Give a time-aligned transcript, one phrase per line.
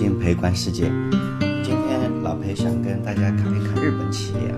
[0.00, 0.84] 境陪观世界。
[1.62, 4.56] 今天老裴想跟大家看一看日本企业啊，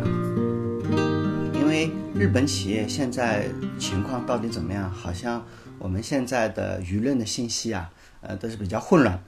[1.53, 4.89] 因为日本企业现在情况到底怎么样？
[4.89, 5.45] 好像
[5.81, 9.21] 我们现在的舆论的信息啊，呃，都是比较混乱。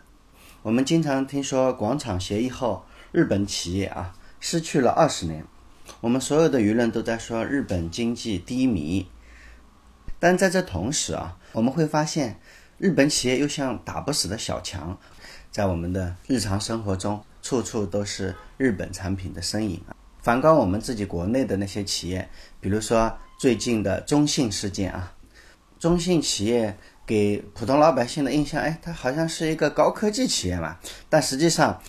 [0.62, 5.44] 我们经常听说广场协议后，日本企业啊失去了二十年。
[6.00, 9.08] 我们所有的舆论都在说日本经济低迷，
[10.20, 12.38] 但在这同时啊，我们会发现。
[12.76, 14.98] 日本企业又像打不死的小强，
[15.54, 19.94] 在我们的日常生活中，处处都是日本产品的身影啊。
[20.20, 25.14] 反观我们自己国内的那些企业，比如说最近的中信事件啊，
[25.78, 26.76] 中信企业
[27.06, 30.76] 给普通老百姓的印象，哎，它好像是一个高科技企业嘛。
[31.08, 31.80] 但实际上，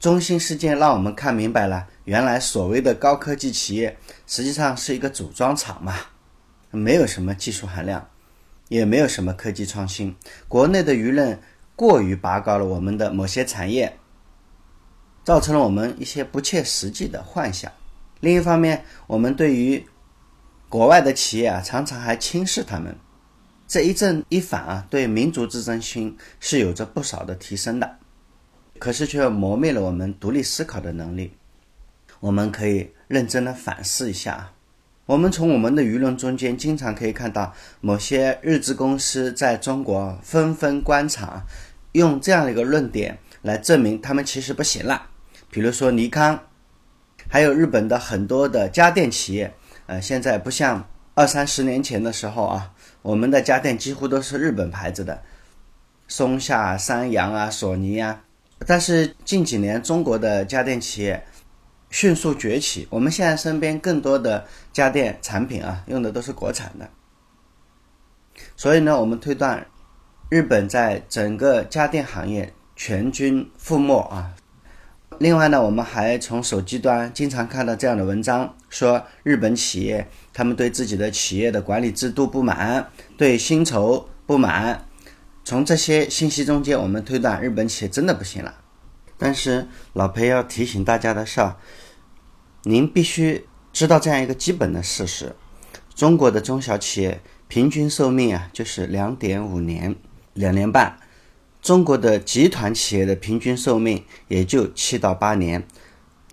[0.00, 3.94] 中信事件让我们看明白了，原来所谓的高科技企业，
[4.26, 5.94] 实际上是一个组装厂嘛，
[6.70, 8.08] 没有什么技术含量。
[8.68, 10.16] 也没有什么科技创新，
[10.48, 11.38] 国内的舆论
[11.76, 13.98] 过于拔高了我们的某些产业，
[15.24, 17.70] 造成了我们一些不切实际的幻想。
[18.20, 19.84] 另一方面，我们对于
[20.68, 22.96] 国外的企业啊，常常还轻视他们，
[23.66, 27.98] 这一正一反啊，对民族自尊心是有着不少的提升的，
[28.78, 31.36] 可是却磨灭了我们独立思考的能力。
[32.20, 34.53] 我们可以认真的反思一下啊。
[35.06, 37.52] 我们从我们的舆论中间经常可以看到，
[37.82, 41.42] 某些日资公司在中国纷纷关厂，
[41.92, 45.10] 用这样的一个论点来证明他们其实不行了。
[45.50, 46.40] 比如说尼康，
[47.28, 49.52] 还有日本的很多的家电企业，
[49.84, 55.20] 呃，现在不像二三十年前的时候啊，我们的家电几乎都是日本牌子的，
[56.08, 58.22] 松下、三洋啊、索尼啊。
[58.66, 61.22] 但是近几年中国的家电企业。
[61.94, 66.90] 迅速崛起，我们现在身边更多的家电产品啊，用的都是国产的。
[68.56, 69.64] 所以呢，我们推断，
[70.28, 74.34] 日本在整个家电行业全军覆没啊。
[75.20, 84.84] 另外呢，我们还从手机端经常看到这样的文章，说日本企业他们对自己的企业的管理制度不满，对薪酬不满。
[85.44, 88.52] 从这些信息中间，我们推断日本企业真的不行了。
[89.16, 91.56] 但是老裴要提醒大家的是啊。
[92.66, 95.36] 您必须知道这样一个基本的事实：
[95.94, 99.94] 中国的中小企业平均寿命啊，就是两点五年、
[100.32, 100.96] 两年半；
[101.60, 105.62] 中国的集团企业的平均寿命也就七到八年。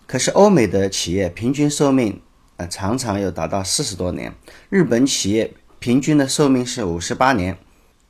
[0.07, 2.21] 可是欧美的企业平均寿命
[2.55, 4.33] 呃常常有达到四十多年，
[4.69, 7.57] 日本企业平均的寿命是五十八年。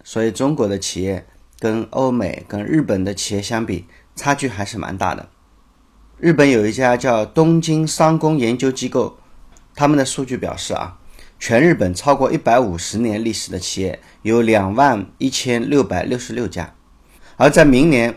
[0.04, 1.26] 所以中国的企业
[1.60, 5.30] 跟欧美、跟日本的企业相比，差距还是蛮大的。
[6.22, 9.18] 日本有一家叫东京商工研究机构，
[9.74, 11.00] 他们的数据表示啊，
[11.40, 16.76] 全日本超过一百五十年历史的企业有两万一千六百六十六家，
[17.38, 18.16] 而在明年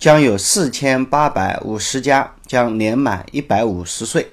[0.00, 4.32] 将有四千八百五十家将年满一百五十岁，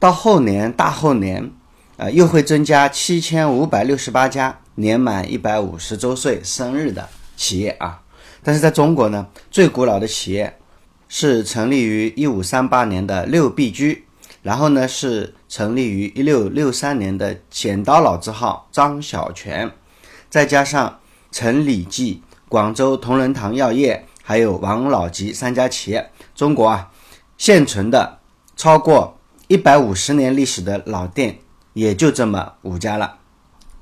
[0.00, 1.52] 到后年大后年，
[1.96, 8.02] 呃，又会增加七千五百六十八家年满一百五十周岁生日的企业啊。
[8.42, 10.55] 但是在中国呢，最古老的企业。
[11.08, 14.04] 是成立于一五三八年的六必居，
[14.42, 19.70] 然后呢是成立于一六六三年的剪刀老字号张小泉，
[20.28, 20.98] 再加上
[21.30, 26.90] 陈李济、广州同仁堂药业，还有王老吉三家企业，中国啊
[27.38, 28.18] 现存的
[28.56, 31.38] 超过一百五十年历史的老店
[31.72, 33.18] 也就这么五家了，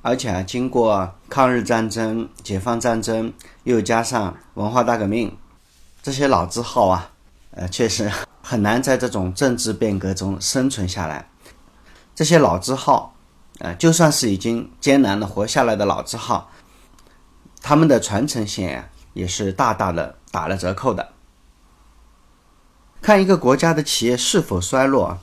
[0.03, 5.35] 而且啊经过抗日战争、解放战争，又加上文化大革命，
[6.03, 7.13] 这些老字号啊。
[7.57, 8.11] 呃，确实
[8.43, 11.31] 很难在这种政治变革中生存下来。
[12.13, 13.15] 这些老字号，
[13.61, 16.51] 呃，就算是已经艰难的活下来的老字号，
[17.63, 18.83] 他们的传承性，
[19.13, 21.11] 也是大大的打了折扣的。
[23.01, 25.19] 看一个国家的企业是否衰落，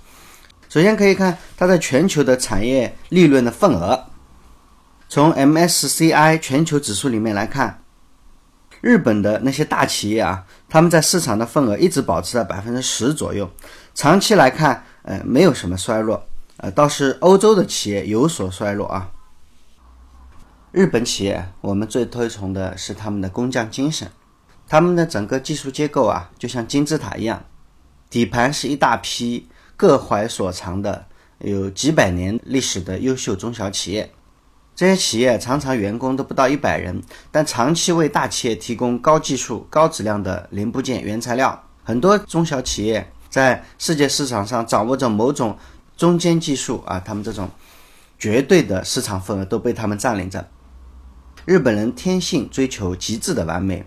[0.70, 4.06] 首先可以看它在全球的产业利润的份额。
[5.10, 7.81] 从 MSCI 全球指数里面来看。
[8.82, 13.50] 日本的那些大企业啊，他们在市场的份额一直保持在百分之十左右，
[13.94, 16.26] 长期来看，呃，没有什么衰落，
[16.58, 19.12] 呃，倒是欧洲的企业有所衰落啊。
[20.72, 24.10] 日本企业，我们最推崇的是他们的工匠精神，
[24.68, 27.46] 他们的整个技术结构啊，就像金字塔一样，
[28.10, 29.48] 底盘是一大批
[29.78, 31.06] 各怀所长的、
[31.38, 34.12] 有几百年历史的优秀中小企业。
[34.82, 37.00] 这些企业常常员工都不到一百人，
[37.30, 41.64] 但长期为大企业提供高技术、高质量的零部件、原材料。
[41.84, 45.56] 很多中小企业在世界市场上掌握着某种
[45.96, 47.48] 中间技术啊，他们这种
[48.18, 50.50] 绝对的市场份额都被他们占领着。
[51.46, 53.86] 日本人天性追求极致的完美，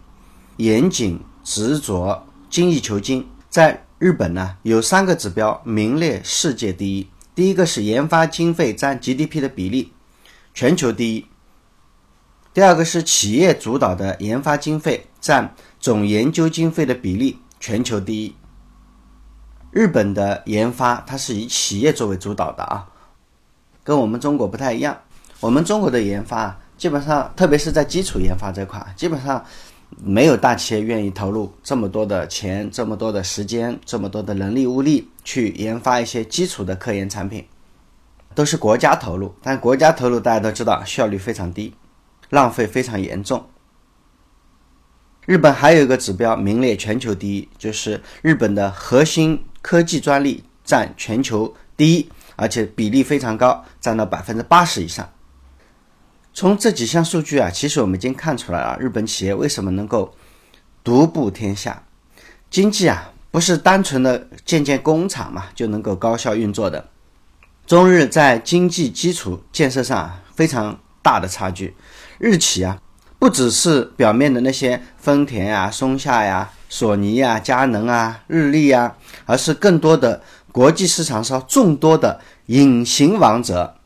[0.58, 3.26] 严谨执着、精益求精。
[3.48, 7.08] 在日本呢，有三个指标名列世界第一。
[7.34, 9.90] 第一个是研发经费占 GDP 的比例，
[10.54, 11.26] 全球第一。
[12.54, 18.34] 第二个是企业主导的研发经费占总研究经费的比例，全球第一。
[19.72, 22.86] 日本的研发它是以企业作为主导的啊，
[23.82, 24.96] 跟我们中国不太一样。
[25.40, 29.44] 我们中国的研发基本上，特别是在基础研发这块，基本上。
[30.02, 37.46] 没有大企业愿意投入这么多的钱、这么多的时间、这么多的人力物力去研发一些基础的科研产品，
[38.34, 39.34] 都是国家投入。
[39.42, 41.74] 但国家投入大家都知道效率非常低，
[42.30, 43.48] 浪费非常严重。
[45.26, 55.10] 日本还有一个指标名列全球第一，就是日本的核心科技专利占全球第一，而且比例非常高，占到百分之八十以上。
[56.34, 60.14] 从这几项数据啊，其实我们已经看出来了，日本企业为什么能够
[60.82, 61.84] 独步天下。
[62.50, 66.88] 经济啊，不是单纯的建建工厂嘛就能够高效运作的。
[67.66, 71.74] 中日在经济基础建设上非常大的差距。
[72.18, 72.78] 日企啊，
[73.18, 78.94] 不只是表面的那些丰田呀、松下呀、索尼呀、佳能啊、日立呀，
[79.24, 80.22] 而是更多的
[80.52, 83.76] 国际市场上众多的隐形王者。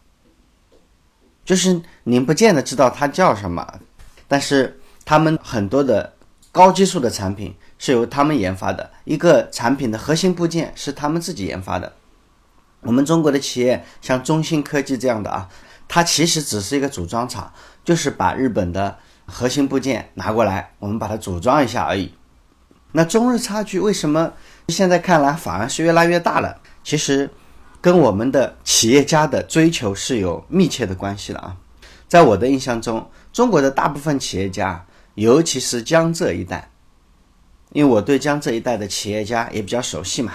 [1.44, 3.78] 就是您不见得知道它叫什么，
[4.26, 6.12] 但是他们很多的
[6.50, 11.92] 高技术的产品是由他们研发的，一个产品的核心部件是他们自己研发的。
[12.80, 15.48] 我们中国的企业像中芯科技这样的啊，
[15.86, 17.52] 它其实只是一个组装厂，
[17.84, 22.14] 就是把日本的核心部件拿过来，我们把它组装一下而已。
[22.92, 24.32] 那中日差距为什么
[24.68, 26.60] 现在看来反而是越来越大了？
[26.82, 27.30] 其实。
[27.80, 31.56] 跟我们的企业家的追求是有密切的关系的啊！
[32.08, 34.84] 在我的印象中，中国的大部分企业家，
[35.14, 36.72] 尤其是江浙一带，
[37.70, 40.32] 因为我对江浙一带的企业家也比较熟悉嘛。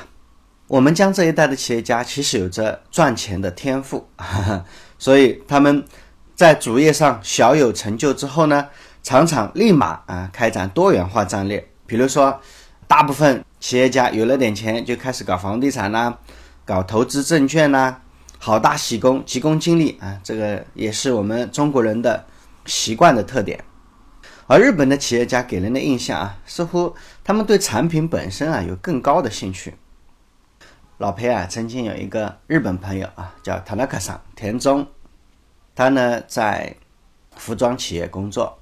[0.73, 4.09] 我们江浙一带的企业家其实有着赚钱的天赋，
[4.97, 5.85] 所以他们
[6.33, 8.69] 在主业上小有成就之后呢，
[9.03, 11.63] 常常立马啊开展多元化战略。
[11.85, 12.41] 比如说，
[12.87, 16.17] 大部分企业家有了点钱，就开始搞房地产啦。
[16.65, 18.01] 搞投资证券啦，
[18.39, 20.19] 好大喜功，急功近利啊！
[20.23, 22.25] 这个也是我们中国人的
[22.65, 23.63] 习惯的特点。
[24.47, 29.75] 而日本的企业家给人的印象啊，似乎他们对产品本身啊有更高的兴趣。
[31.03, 34.87] 老裴啊，曾经有一个日本朋友啊，叫田中桑田中，
[35.75, 36.73] 他呢在
[37.35, 38.57] 服装企业工作。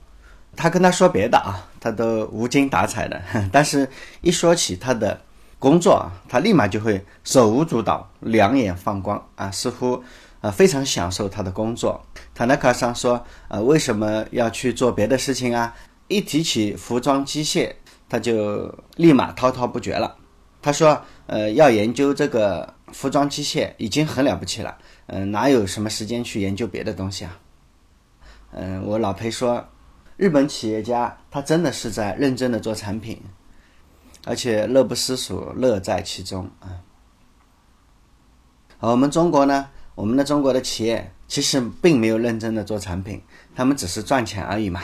[0.55, 3.21] 他跟他说别的啊，他都无精打采的，
[3.53, 3.87] 但是
[4.21, 5.21] 一说起他的。
[5.59, 10.03] 工作啊，他立马就会手舞足蹈，两眼放光啊，似乎
[10.39, 12.03] 啊非常享受他的工作。
[12.33, 15.75] 塔纳卡桑说，呃，为什么要去做别的事情啊？
[16.07, 17.71] 一提起服装机械，
[18.09, 20.15] 他就立马滔滔不绝了。
[20.61, 24.77] 他说，呃，要研究这个服装机械已经很了不起了，
[25.07, 27.39] 嗯，哪有什么时间去研究别的东西啊？
[28.51, 29.67] 嗯，我老裴说，
[30.17, 33.21] 日本企业家他真的是在认真的做产品。
[34.23, 36.77] 而且乐不思蜀，乐在其中啊！
[38.77, 43.19] 而我们中国呢，我们的中国的企业其实并没有认真的做产品，
[43.55, 44.79] 他们只是赚钱而已嘛。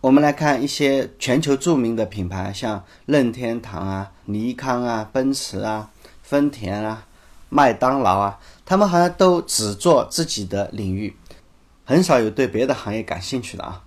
[0.00, 5.90] 我们来看一些全球著名的品牌，像任天堂啊、尼康啊、奔驰啊、
[6.22, 7.06] 丰田啊、
[7.48, 11.16] 麦当劳啊，他们好像都只做自己的领域，
[11.84, 13.82] 很少有对别的行业感兴趣的啊。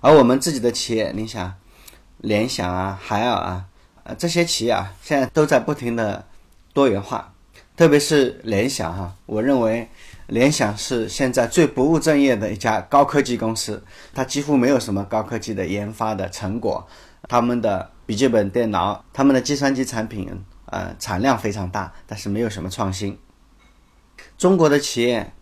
[0.00, 1.54] 而我们自己的企业，你想？
[2.22, 3.64] 联想啊，海尔啊，
[4.02, 6.22] 呃，这些企业啊，现在都在不停的
[6.74, 7.32] 多元化，
[7.74, 9.88] 特别是联想哈，我认为
[10.30, 13.82] 联想是现在最不务正业的一家高科技公司，
[14.14, 16.86] 它几乎没有什么高科技的研发的成果，
[17.28, 20.30] 他们的笔记本电脑、他们的计算机产品，
[20.66, 23.18] 呃，产量非常大，但是没有什么创新。
[24.38, 25.32] 中国的企业，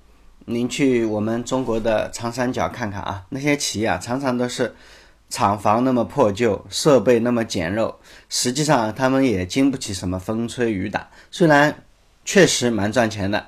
[0.46, 4.74] 您去我们中国的长三角看看啊，那些企业啊，常常都是。
[5.30, 7.94] 厂房那么破旧，设备那么简陋，
[8.30, 11.06] 实际上他们也经不起什么风吹雨打。
[11.30, 11.84] 虽然
[12.24, 13.46] 确实蛮赚钱的，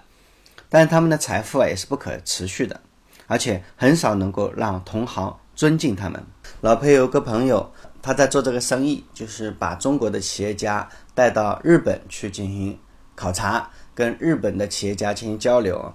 [0.71, 2.81] 但是他们的财富啊也是不可持续的，
[3.27, 6.25] 而且很少能够让同行尊敬他们。
[6.63, 12.79] 老裴有个朋友，他在做这个生意，就是把中国的企业家带到日本去进行
[13.15, 15.93] 考察，跟日本的企业家进行交流。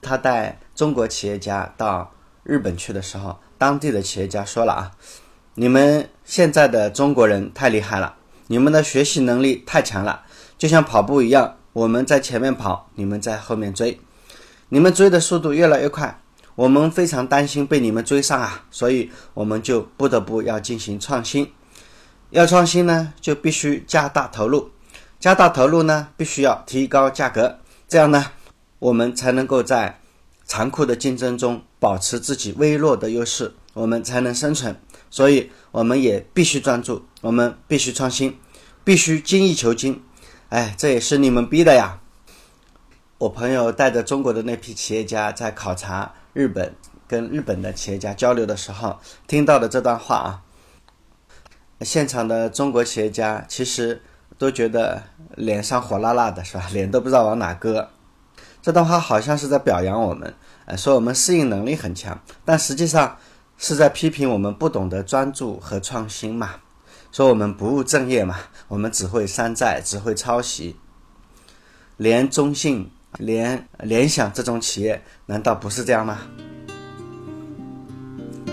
[0.00, 2.12] 他带中国企业家到
[2.44, 3.36] 日本去的时候。
[3.58, 4.92] 当地的企业家说了啊，
[5.54, 8.14] 你们现在的中国人太厉害了，
[8.48, 10.24] 你们的学习能力太强了，
[10.58, 14.00] 就像跑步一样，我们在前面跑，你们在后面追，
[14.70, 16.22] 你们追的速度越来越快，
[16.54, 21.52] 我们非常担心被你们追上啊，所以我们就不得不要进行创新。
[22.30, 24.70] 要创新呢，就必须加大投入，
[25.20, 28.24] 加大投入呢，必须要提高价格，这样呢，
[28.78, 30.00] 我们才能够在
[30.46, 34.74] 残酷的竞争中保持自己微弱的优势，我们才能生存。
[35.10, 38.38] 所以，我们也必须专注，我们必须创新，
[38.82, 40.02] 必须精益求精。
[40.56, 41.98] 哎，这也是你们逼的呀！
[43.18, 46.74] 我朋友带着中国的那批企业家在考察日本，
[47.06, 50.40] 跟日本的企业家交流的时候，听到的这段话啊。
[51.82, 54.00] 现场的中国企业家其实
[54.38, 55.02] 都觉得
[55.34, 56.66] 脸上火辣辣的，是吧？
[56.72, 57.90] 脸都不知道往哪搁。
[58.62, 60.34] 这段话好像是在表扬我们，
[60.64, 63.18] 呃，说我们适应能力很强，但实际上
[63.58, 66.54] 是在批评我们不懂得专注和创新嘛。
[67.12, 68.36] 说我们不务正业嘛，
[68.68, 70.76] 我们只会山寨，只会抄袭。
[71.96, 76.18] 连中信、连联想这种企业，难道不是这样吗？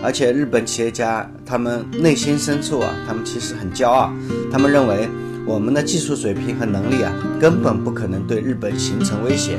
[0.01, 4.11] 而且日本企业家他们内心深处啊，他们其实很骄傲，
[4.51, 5.07] 他们认为
[5.45, 9.57] 我们的技术水平和能力啊，根本不可能对日本形成威胁。